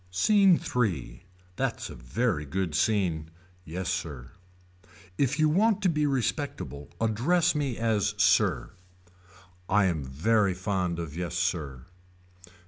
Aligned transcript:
SCENE 0.09 0.59
III. 0.75 1.23
That's 1.57 1.91
a 1.91 1.93
very 1.93 2.43
good 2.43 2.73
scene. 2.73 3.29
Yes 3.63 3.87
sir. 3.87 4.31
If 5.19 5.37
you 5.37 5.47
want 5.47 5.83
to 5.83 5.89
be 5.89 6.07
respectable 6.07 6.89
address 6.99 7.53
me 7.53 7.77
as 7.77 8.15
sir. 8.17 8.71
I 9.69 9.85
am 9.85 10.03
very 10.03 10.55
fond 10.55 10.97
of 10.97 11.15
yes 11.15 11.35
sir. 11.35 11.85